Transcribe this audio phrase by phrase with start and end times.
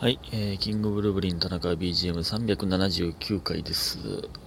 [0.00, 3.98] はい、えー、キングブルーブリン田中 BGM379 回です。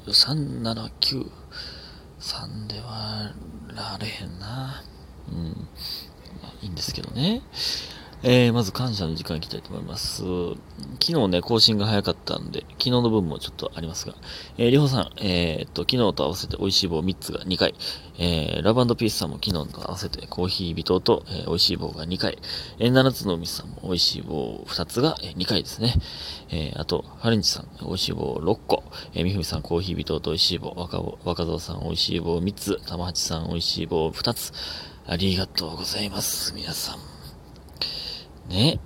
[0.08, 1.30] 379。
[2.22, 3.34] 3では
[3.76, 4.82] られへんな。
[5.30, 5.68] うん。
[6.42, 7.42] まあ、いいんですけどね。
[8.24, 10.24] えー、まず感謝の時間いきたいと思います。
[11.04, 14.14] 昨日ね、更新が早かったんで、昨日の分もちょっとありますが、
[14.60, 17.74] えー、りほさん、えー、っと、昨日と合わせて美味しい棒3つが2回、
[18.20, 22.38] えー、ラブピースさんも昨日と合わせてコーヒー微糖と、えー、美味しい棒が2回、
[22.78, 25.96] えー、7つの海さんも美味しい棒2つが、えー、2回ですね。
[26.50, 28.84] えー、あと、ハレンチさん、美味しい棒6個、
[29.16, 34.54] えー、みふみさんコーヒー微糖と美味しい棒、若若造さん美味しい棒3つ、玉八さん美味しい棒2つ、
[35.08, 37.11] ありがとうございます、皆さん。
[38.52, 38.80] ね。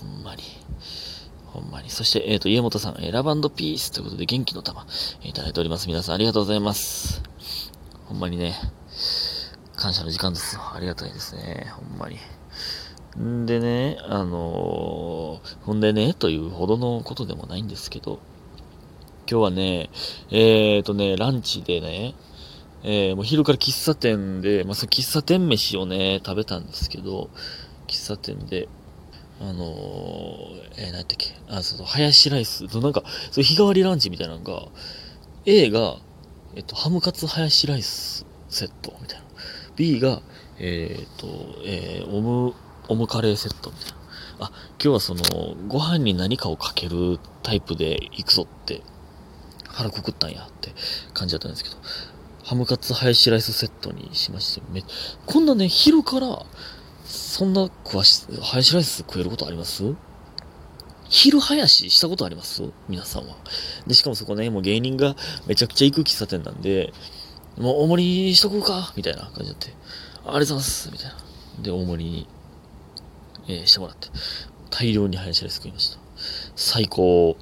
[0.00, 0.42] ほんまに。
[1.46, 1.90] ほんまに。
[1.90, 4.86] そして、えっ、ー、と、家元さん、えー、ラブピースということで元気の玉、
[5.22, 5.86] えー、いただいております。
[5.86, 7.22] 皆さんありがとうございます。
[8.06, 8.54] ほんまにね、
[9.76, 10.62] 感謝の時間ですよ。
[10.74, 11.72] ありがたいですね。
[11.76, 12.18] ほんまに。
[13.18, 18.20] んでね、あのー、ほんでね、というほどのことでもないんですけど、
[19.30, 19.90] 今日はね、
[20.30, 22.14] えっ、ー、とね、ランチでね、
[22.82, 27.30] えー、もう昼から喫茶店で、まあ、その喫茶店飯をね、食べたんですけど、
[27.86, 28.68] 喫茶店で、
[29.40, 31.34] あのー、えー、何やったっけ？
[31.48, 32.64] あ、その、ハヤシライス。
[32.78, 34.68] なんか、そう日替わりランチみたいなのが、
[35.46, 35.96] A が、
[36.54, 39.24] えっと、ハムカツハヤシライスセットみたいな。
[39.76, 40.20] B が、
[40.58, 41.26] えー、っと、
[41.64, 42.54] えー、オム、
[42.88, 43.96] オムカレーセットみたいな。
[44.40, 45.22] あ、今日はその、
[45.68, 48.82] ご飯に何かをかけるタイプで行くぞって、
[49.68, 50.74] 腹くくったんやって
[51.14, 51.76] 感じだったんですけど、
[52.44, 54.82] ハムカツハヤシライスセットにしまして、め、
[55.24, 56.44] こんなね、昼から、
[57.10, 59.94] そんな食わし、ハヤシライス食えることあります？
[61.08, 62.62] 昼ハヤシしたことあります？
[62.88, 63.34] 皆さんは。
[63.86, 65.16] で、しかもそこね、もう芸人が
[65.46, 66.92] めちゃくちゃ行く喫茶店なんで、
[67.58, 68.92] もう大盛りにしとこうか？
[68.96, 69.74] みたいな感じになって、あり
[70.26, 71.16] がとうございますみたいな。
[71.62, 72.28] で、大盛りに、
[73.48, 74.08] えー、してもらって、
[74.70, 75.98] 大量にハヤシライス食いました。
[76.54, 77.36] 最高。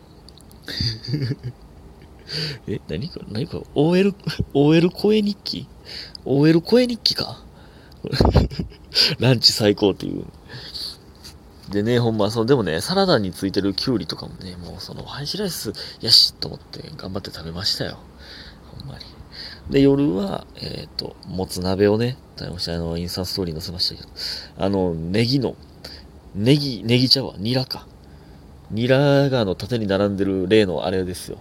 [2.66, 3.26] え、何これ？
[3.30, 4.14] 何これ ?OL、
[4.54, 5.68] OL 声日記
[6.24, 7.44] ?OL 声日記か？
[9.18, 10.24] ランチ最高っていう。
[11.70, 17.98] でね、ほんま、その、でもね、サラダについてるキュウリとかもね、もうその、ハヤシライス、やし、と思って頑張って食べましたよ。
[18.78, 19.04] ほんまに。
[19.70, 22.74] で、夜は、えっ、ー、と、もつ鍋をね、食べました。
[22.74, 24.08] あの、インスタストーリー載せましたけど、
[24.64, 25.56] あの、ネギの、
[26.34, 27.86] ネギ、ネギ茶は、ニラか。
[28.70, 31.38] ニラがあの、縦に並んでる例のあれですよ。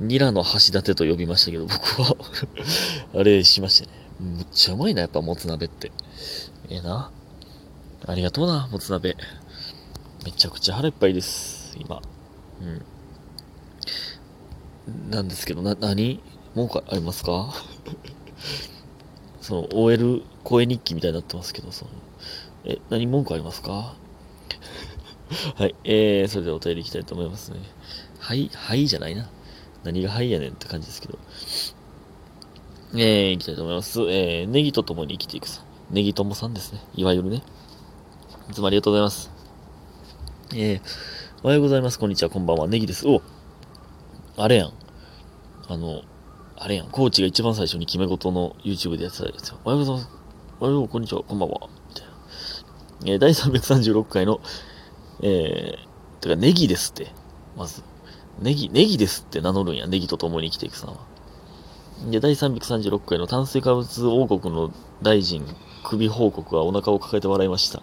[0.00, 2.16] ニラの橋立てと呼びましたけど、僕は
[3.14, 4.03] あれしましてね。
[4.20, 5.90] むっちゃうまいな、やっぱ、もつ鍋って。
[6.70, 7.10] ええな。
[8.06, 9.16] ありがとうな、もつ鍋。
[10.24, 12.00] めちゃくちゃ腹いっぱいです、今。
[12.60, 12.64] う
[15.04, 15.10] ん。
[15.10, 16.20] なんですけど、な、何？
[16.54, 17.52] 文句ありますか？
[19.40, 21.90] その、OL 声日記みたいになってますけど、その、
[22.64, 23.06] え、何？
[23.06, 23.96] 文句ありますか？
[25.56, 27.58] はい、えー、それではお便りいきたいと思いますね。
[28.20, 29.28] はい、はいじゃないな。
[29.82, 31.18] 何がはいやねんって感じですけど。
[32.96, 34.00] えー、いきたいと思います。
[34.02, 35.64] えー、ネギと共に生きていくさん。
[35.94, 36.80] ネギ友さんですね。
[36.94, 37.42] いわゆるね。
[38.48, 39.30] いつもありがとうございます。
[40.54, 40.80] えー、
[41.42, 41.98] おはようございます。
[41.98, 42.30] こんにちは。
[42.30, 42.68] こんばんは。
[42.68, 43.08] ネギです。
[43.08, 43.20] お
[44.36, 44.72] あれやん。
[45.66, 46.02] あの、
[46.56, 46.88] あれやん。
[46.88, 49.58] コーチが一番最初に決め事の YouTube でやってたやつよ。
[49.64, 50.10] おはようございます。
[50.60, 51.24] おはよう、こんにちは。
[51.24, 51.68] こんばんは。
[51.88, 52.12] みたいな。
[53.12, 54.40] えー、第336回の、
[55.20, 57.10] えー、てか、ネギですって。
[57.56, 57.82] まず。
[58.38, 59.88] ネギ、ネギですって名乗るんや。
[59.88, 61.13] ネギと共に生きていくさんは。
[62.10, 64.72] で、第336回の炭水化物王国の
[65.02, 65.44] 大臣
[65.82, 67.82] 首報告はお腹を抱えて笑いました。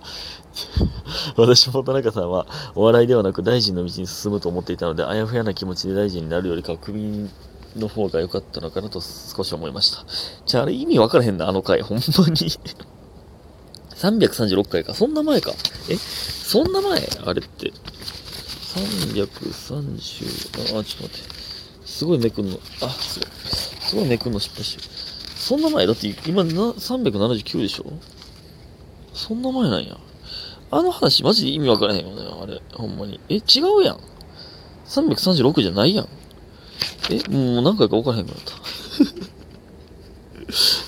[1.38, 2.46] 私も田中さんは
[2.76, 7.30] お笑いではなく大臣の道に進むと思っていたので、あやふやな気持ちで大臣になるよりかは首
[7.78, 10.06] の方が良かったのかなと少し思いました。
[10.46, 11.81] じゃああれ意味わからへんな、あの回。
[11.81, 12.36] ほんまに。
[13.96, 14.94] 336回か。
[14.94, 15.54] そんな前か。
[15.88, 15.96] え？
[15.96, 17.08] そんな前？
[17.26, 17.72] あれって。
[18.74, 20.00] 330、あ、ちょっ
[20.74, 21.20] と待って。
[21.86, 23.30] すごいめくんの、あ、すごい。
[23.91, 24.90] すごいめくんの失敗してる。
[25.35, 27.91] そんな前だって今な379でしょ？
[29.13, 29.97] そんな前なんや。
[30.72, 32.62] あの話マジで意味わからへんよね、あれ。
[32.74, 33.19] ほんまに。
[33.28, 33.41] え、違
[33.78, 34.00] うやん。
[34.88, 36.07] 336じゃないやん。
[37.10, 38.54] え、もう何回か分からへんくなった。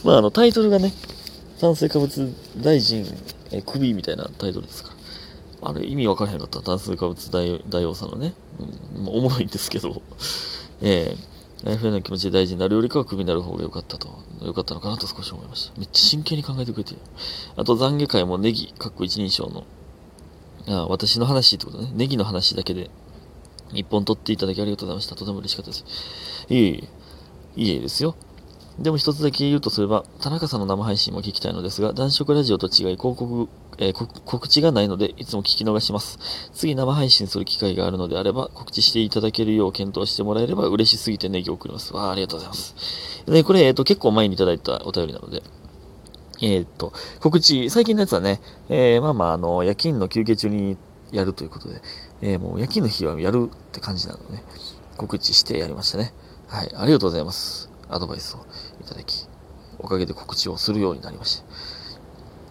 [0.07, 0.93] まあ、あの、タイトルがね、
[1.59, 3.05] 炭水化物大臣、
[3.51, 4.93] え、首みたいなタイトルですか
[5.61, 5.71] ら。
[5.71, 6.61] あれ、意味分からへんかった。
[6.61, 8.33] 炭水化物大大王さんのね。
[8.95, 10.01] うん、まあ、おもろいんですけど。
[10.81, 11.32] えー、
[11.63, 14.09] ライフへの気持ちで大事になるよりかはクビになる方が良かったと、
[14.41, 15.79] 良かったのかなと少し思いました。
[15.79, 16.97] めっちゃ真剣に考えてくれてる。
[17.55, 19.63] あと、懺悔会もネギ、かっこ一人称の、
[20.67, 21.91] あ私の話ってことね。
[21.93, 22.89] ネギの話だけで、
[23.73, 25.15] 一本取っていただきありがとうございました。
[25.15, 25.85] とても嬉しかったです。
[26.49, 26.89] いえい
[27.57, 28.15] え、いえですよ。
[28.79, 36.19] でも一つだけ言うとすれば、田中さんの生配信も聞きたいのですが、男色ラジオと違い広告えー、告知がないので、いつも聞き逃します。
[36.53, 41.93] 次生配信する機会があるのであれば、告知していただけるよう検討してもらえれば嬉しすぎてネギを送ります。
[41.93, 42.75] わあ、ありがとうございます。
[43.25, 45.41] で、これ、えっ、ー、と、結構前にいただいたお便りなので、
[46.41, 50.77] えっ、と、告知、最近のやつはね、えまあまあ、あの、夜勤の休憩中に
[51.11, 51.81] やるということで、
[52.21, 54.43] えもう夜勤の日はやるって感じなので、ね、
[54.97, 56.13] 告知してやりましたね。
[56.47, 57.72] はい、ありがとうございます。
[57.93, 58.45] アドバイスを
[58.81, 59.27] いただき、
[59.79, 61.43] おかげで告知をするようになりました。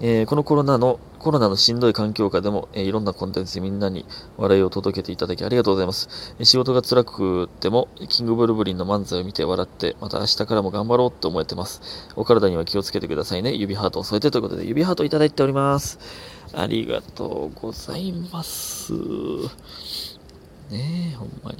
[0.04, 4.04] えー、このコロナの、コロナのしんどい環境下でも、えー、いろんなコンテンツでみんなに
[4.36, 6.34] 笑いを届けていただきありがとうございます。
[6.40, 11.80] えー、仕事が辛くても、キングブルブリンの漫才を見て笑って、また明日からも頑張ろうって思えてます。
[12.16, 13.54] お体には気をつけてくださいね。
[13.54, 16.00] 指ハートを添えてということで、指ハートいただいております。
[16.52, 18.92] ありがとうございます。
[20.70, 21.58] ねえ、ほんまに。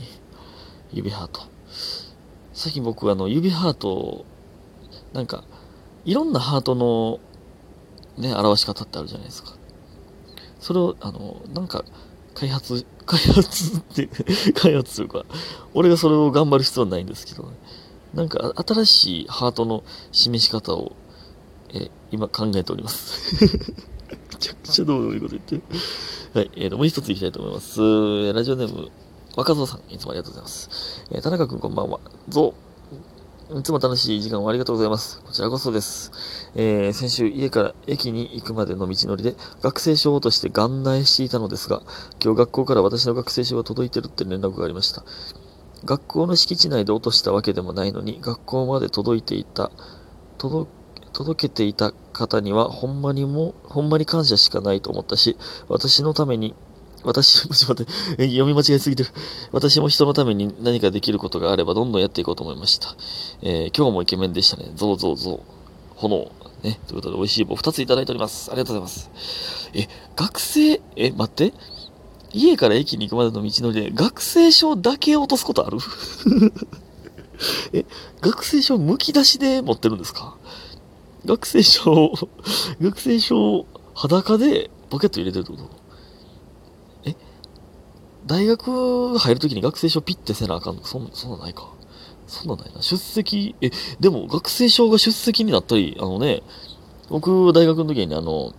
[0.92, 1.51] 指ハート。
[2.62, 4.24] 最近僕、あの、指ハート、
[5.12, 5.42] なんか、
[6.04, 7.18] いろんなハートの
[8.16, 9.56] ね、表し方ってあるじゃないですか。
[10.60, 11.84] それを、あの、なんか、
[12.34, 14.06] 開発、 開発って
[14.54, 15.24] 開発というか、
[15.74, 17.48] 俺がそれを頑張る必要はないんですけど、ね、
[18.14, 19.82] なんか、新しいハートの
[20.12, 20.92] 示し方を、
[21.74, 23.44] え、今考えております。
[23.44, 25.62] めちゃくちゃどうでもいいこと言ってる。
[26.32, 28.32] はい、えーと、もう一ついきたいと思います。
[28.32, 28.92] ラジオネーム、
[29.34, 31.06] 若造さん、いつもありがとうございます。
[31.10, 32.00] えー、田中くんこんばんは。
[32.28, 32.54] ゾ
[33.50, 33.58] ウ。
[33.58, 35.22] いつも楽しい時間をありがとうございます。
[35.22, 36.12] こちらこそです。
[36.54, 41.80] えー、先週家から駅に行くまでの道のりで学生証として元内していたのですが、
[42.22, 45.02] 今日学校から私の学生証が届いてるって連絡がありました。
[45.86, 49.70] 学校の敷地内で落としたわけでもないのに、学校まで届いていた、
[50.36, 50.70] 届、
[51.14, 55.38] 届けていた方にはほんまにも、ほんまに感謝しかないと思ったし、
[55.68, 56.54] 私のために
[57.04, 59.10] 私、ちょっと待って、読み間違いすぎてる。
[59.52, 62.94] 私も人のために何かできることがあればどんどんやっていこうと思いました。
[63.42, 64.70] えー、今日もイケメンでしたね。
[64.74, 65.40] ゾウゾウゾウ。
[65.96, 66.30] 炎。
[66.62, 66.78] ね。
[66.86, 68.50] ということで、美味しい棒2ついただいております。
[68.50, 69.10] ありがとうございます。
[69.74, 71.52] え、学生、え、待って。
[72.34, 75.78] 家から駅に行くまでの道のりで、学生証だけ落とすことある？
[77.72, 77.84] え、
[78.20, 80.36] 学生証むき出しで持ってるんですか？
[81.26, 82.12] 学生証、
[82.80, 85.81] 学生証裸でポケット入れてるってこと？
[88.26, 90.84] 大学入るときに学生証ピッてせなあかんの？
[90.84, 91.68] そんそんなないか。
[92.26, 92.80] そんなないな。
[92.80, 93.70] 出席、え、
[94.00, 96.42] でも学生証が出席になったり、あのね、
[97.10, 98.54] 僕、大学の時にあの、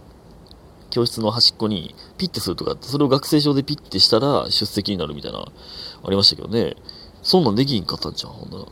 [0.89, 6.75] 教室の端っこにピッてするとかって、それを学生証でピッてしたら出席になるみたいな、ありましたけどね。
[7.24, 8.65] そんなんできんかったんじゃん、ほんな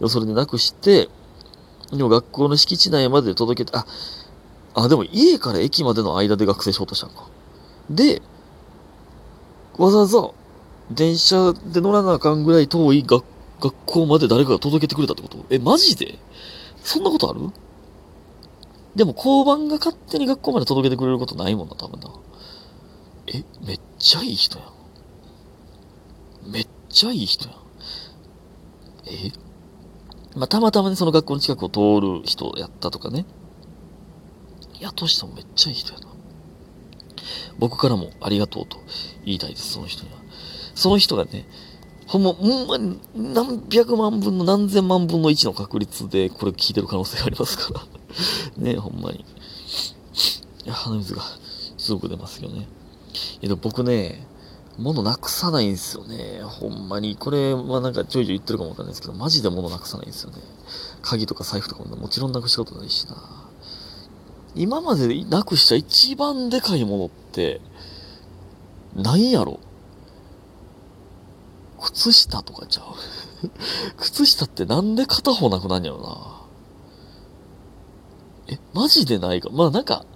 [0.00, 0.08] ら。
[0.08, 1.08] それでなくして、
[1.90, 3.84] でも学校の敷地内まで届けて、あ、
[4.74, 7.28] あ、でも家から駅までの間で学生証としたんか。
[7.90, 8.22] で、
[9.78, 10.30] わざわざ
[10.90, 13.24] 電車で乗らなあかんぐらい遠い学
[13.60, 15.38] 学校まで誰かが届けてくれたってこと？
[15.48, 16.18] え、マジで？
[16.82, 17.40] そんなことある？
[18.94, 22.10] でも交番が勝手に学校まで届けてくれることないもんな、多分な。
[23.28, 24.64] え、めっちゃいい人や
[26.46, 26.50] ん。
[26.50, 27.58] めっちゃいい人やん。
[29.06, 29.32] え？
[30.36, 33.24] まあ、たまたまね、その学校の近くを通る人やったとかね。
[34.80, 36.08] やとしてもめっちゃいい人やな。
[37.58, 38.78] 僕からもありがとうと
[39.24, 40.18] 言いたいです、その人には。
[40.74, 41.46] その人がね、
[42.06, 47.80] ほんま、ほんまに何百万分の何千万分の1の確率でこれ聞いてる可能性がありますから
[48.62, 49.24] ね、ほんまに。
[50.64, 51.22] いや、鼻水が
[51.76, 52.60] すごく出ますよね。
[52.60, 52.62] い
[53.42, 54.26] や、でも僕ね、
[54.78, 56.42] 物なくさないんですよね。
[56.42, 57.16] ほんまに。
[57.16, 60.38] これはなんかちょいちょい言ってるかもわかんないですけど、マジで物なくさないんですよね。
[61.02, 63.43] 鍵とか財布とかももちろんなくしたことないしな。
[64.54, 67.60] 今までなくした一番でかいものって、
[68.94, 69.58] 何やろ？
[71.80, 73.50] 靴下とかちゃう？
[73.98, 76.00] 靴下ってなんで片方なくなんやろ
[78.48, 78.54] な？
[78.54, 79.50] え、マジでないか？
[79.50, 80.06] まあなんか、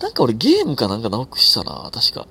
[0.00, 2.26] なんか俺ゲームかなんかなくしたな、確か。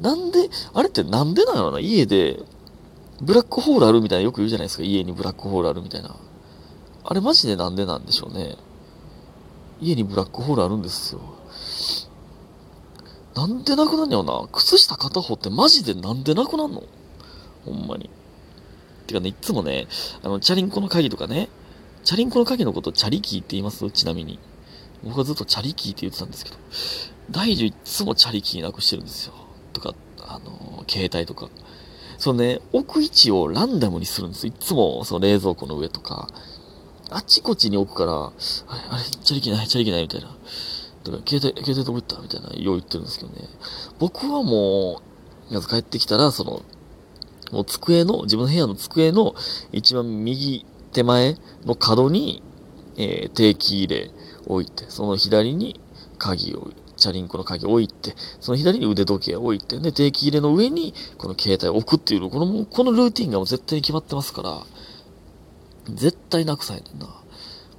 [0.00, 2.40] なんで、あれってなんでなんやろな、家で、
[3.20, 6.14] ブラックホールあるみたいなよく言うじゃないですか、家にブラックホールあるみたいな。
[7.02, 8.56] あれマジでなんでなんでしょうね。
[9.80, 11.20] 家にブラックホールあるんですよ。
[13.34, 14.48] なんでなくなんやろな。
[14.52, 16.82] 靴下片方ってマジでなんでなくなんの？
[17.64, 18.08] ほんまに。
[19.06, 19.86] てかね、いつもね、
[20.22, 21.48] あの、チャリンコの鍵とかね、
[22.02, 23.90] チャリンコの鍵のことチャリキーって言います？
[23.90, 24.38] ちなみに。
[25.04, 26.56] 僕はずっとチャリキーって言ってたんですけど、
[27.30, 29.34] 大樹いつもチャリキーなくしてるんですよ。
[29.74, 31.50] とか、あの携帯とか。
[32.18, 36.30] そのね、置く位置をランダムにするんですいつも、その冷蔵庫の上とか、
[37.10, 40.26] あちこちに置くから、あれ、あれ、チャリキない、チャリキない、みたいな。
[40.26, 40.32] だ
[41.12, 43.48] か、携帯、携帯どこ行ったみたいな、よう言ってるんですけどね。
[43.98, 45.00] 僕はも
[45.50, 46.62] う、まず帰ってきたら、その、
[47.52, 49.34] もう机の、自分の部屋の机の
[49.72, 52.42] 一番右手前の角に、
[52.96, 54.10] えー、定期入れ
[54.46, 55.80] 置いて、その左に
[56.18, 64.62] 鍵を、チャリンコの鍵を置いて、その左に腕時計を置いて、で、定期入れの上に、この携帯を置くっていう、この、このルーティンがもう絶対に決まってますから、
[65.94, 67.22] 絶対なくさへんな。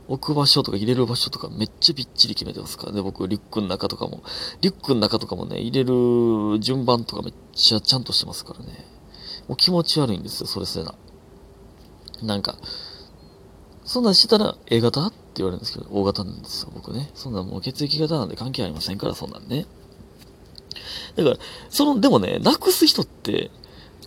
[0.07, 3.01] 置く場所とか入れる場所とかめっちゃびっちり決めてますからね。
[3.01, 4.23] 僕、リュックの中とかも。
[4.61, 8.85] リュックの中とかもね、入れる順番とかめっちゃちゃんとしてますからね。
[9.47, 10.95] もう気持ち悪いんですよ、それせな。
[12.21, 12.57] なんか、
[13.83, 17.09] そんなんしてたら A 型って言われるんですけど、O 型なんですよ、僕ね。
[17.13, 19.65] そんなんもう血液型なんで関係ありませんから、そんなんね。
[21.15, 21.37] だから、
[21.69, 23.51] その、でもね、なくす人って、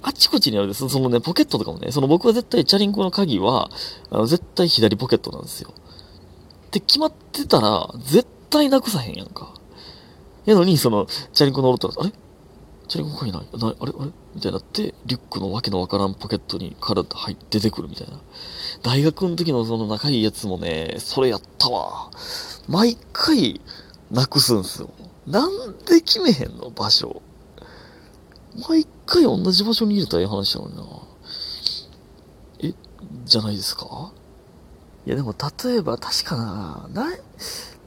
[0.03, 0.89] あちこちにあるです。
[0.89, 3.71] そのね、ポケットとかもね、その僕は絶対チャリンコの鍵は、
[4.11, 5.75] あの絶対左ポケットなんですよ。
[5.75, 9.55] って決まってたら、絶対なくさへんやんか。
[10.47, 12.13] やのに、その、チャリンコ乗ると、あれ？
[12.89, 13.59] チャリンコ鍵ない？
[13.59, 13.77] なあれ？
[13.79, 13.93] あれ？
[14.35, 18.19] みたいになって、リュックのわけのわからんポケットに体入って出てくるみたいな。
[18.83, 22.11] 大学の時のその仲いいやつもね、それやったわ。
[22.69, 23.61] 毎回、
[24.11, 24.91] なくすんすよ。
[25.27, 26.71] なんで決めへんの？
[26.71, 27.23] 場所。
[28.69, 30.83] 毎回同じ場所に入れたらええ話なのにな。
[32.63, 32.75] え、
[33.25, 34.13] じゃないですか？
[35.07, 37.13] いやでも例えば確かな、な、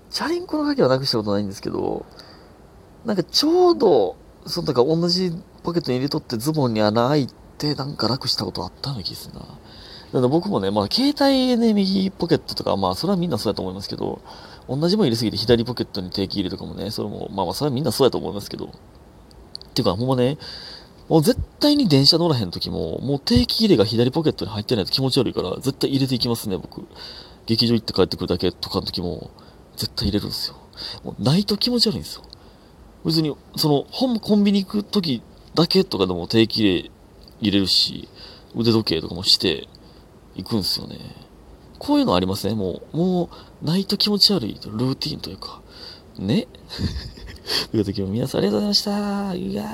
[0.10, 2.06] チャリンコの鍵はなくしたことないんですけど、
[3.06, 4.16] なんかちょうど、
[4.46, 7.28] その、だか同じポケットに入れとってズボンに穴開い
[7.58, 9.42] てなんか楽したことあったような気するな。
[9.42, 9.58] だか
[10.14, 14.22] ら僕もね、まあ携帯で右ポケットとか、まあそれはみんなそうやと思いますけど、
[14.68, 18.72] 同じもん入れすぎて左ポケットに定期入れとかもね、それも、まあまあそれはみんなそうやと思いますけど、
[19.74, 20.38] ていうか、ほんまね、
[21.10, 26.86] もう絶対に電車乗らへん時も、もう定期入れが左ポケットに入ってないと気持ち悪いから、絶対入れていきますね、僕。
[27.46, 29.32] 劇場行って帰ってくるだけとかの時も、
[29.76, 30.56] 絶対入れるんですよ。
[31.04, 32.24] もうないと気持ち悪いんですよ。
[33.06, 35.22] 別に、その、本コンビニ行く時
[35.56, 36.92] だけとかでも定期入れ
[37.42, 38.08] 入れるし、
[38.56, 39.68] 腕時計とかもして
[40.36, 40.98] 行くんですよね。
[41.80, 42.56] こういうのありますね。
[42.56, 43.30] もう、も
[43.62, 45.62] う、ないと気持ち悪いルーティンというか。
[46.18, 46.48] ね？
[47.72, 48.92] という時も皆さんありがとうございました。
[48.92, 49.70] うわ